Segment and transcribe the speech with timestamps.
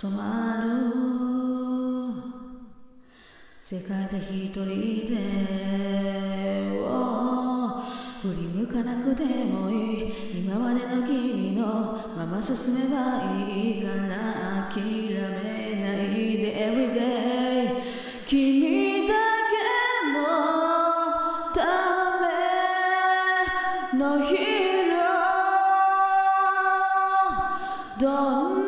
[0.00, 0.70] 染まる
[3.58, 4.64] 世界で一人
[5.08, 5.16] で
[6.80, 7.82] を
[8.22, 9.74] 振り向かなくてもい
[10.34, 11.64] い今までの君の
[12.16, 17.82] まま進めばいいから諦めないで Everyday
[18.24, 19.14] 君だ
[19.50, 19.56] け
[20.12, 20.16] の
[21.52, 21.58] た
[23.92, 28.06] めのヒーローど
[28.50, 28.67] んな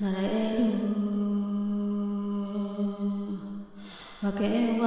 [0.00, 0.18] なれ
[0.56, 0.64] る。
[4.22, 4.44] わけ
[4.78, 4.86] は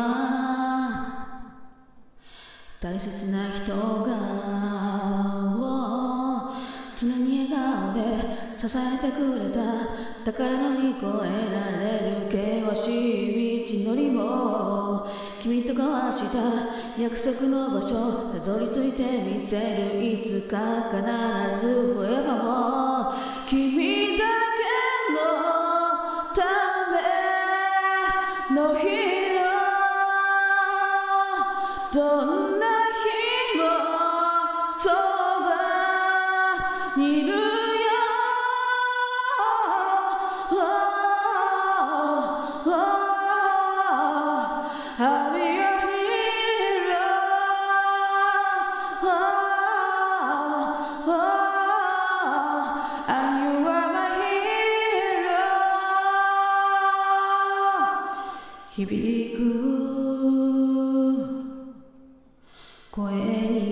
[2.79, 4.09] 大切な人が
[6.95, 7.99] 常に笑顔で
[8.57, 9.59] 支えてくれた
[10.23, 11.07] だから乗り越え
[11.51, 11.83] られ
[12.21, 12.85] る険し
[13.63, 15.07] い道のりも
[15.41, 16.37] 君と交わした
[17.01, 20.03] 約束の場所たどり着いてみせる。
[20.03, 21.01] いつか必
[21.59, 23.13] ず増えばも
[23.49, 24.42] 君だ
[28.63, 28.89] のヒー
[29.35, 32.67] ローどんな
[33.03, 33.63] 日も
[34.79, 34.95] そば
[36.95, 37.33] にいるよ。
[44.95, 45.83] I'll be your
[58.75, 59.39] 響く
[62.89, 63.69] 声に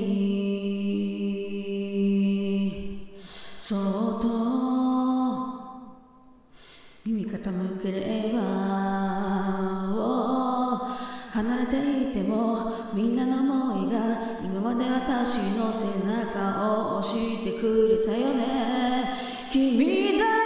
[3.60, 3.76] そ
[4.20, 4.28] っと
[7.04, 8.40] 耳傾ければ
[11.32, 11.78] 離れて
[12.10, 13.40] いてもみんなの
[13.72, 13.98] 思いが
[14.44, 19.16] 今まで私の背中を押してくれたよね
[19.52, 20.41] 君だ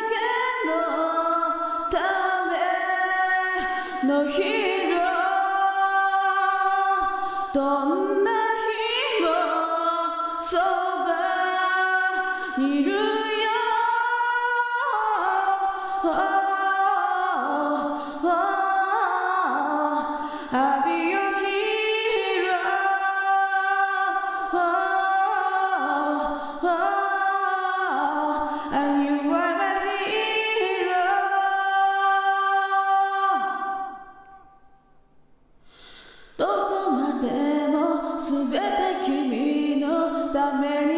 [4.26, 4.32] ど
[7.86, 8.32] んな
[8.66, 9.28] 日も
[10.42, 10.66] そば
[12.58, 12.98] にいるよ。
[40.56, 40.95] の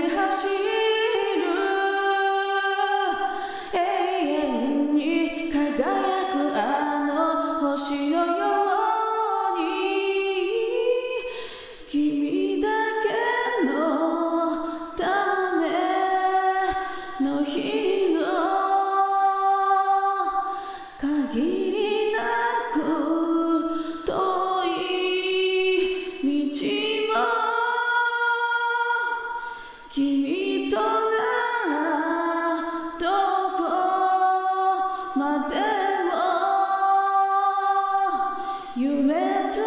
[38.79, 39.15] 夢
[39.51, 39.63] つか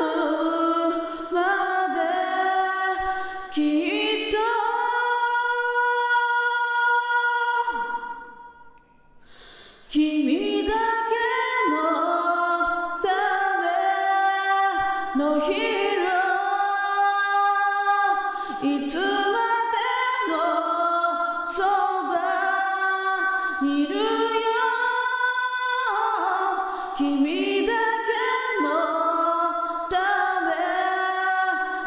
[0.00, 0.04] む
[1.30, 1.36] ま
[1.94, 2.00] で
[3.52, 3.56] き
[4.30, 4.34] っと
[9.90, 11.14] 君だけ
[11.70, 11.76] の
[13.02, 13.06] た
[13.60, 15.56] めのヒー
[16.02, 18.86] ロー。
[18.86, 19.23] いつ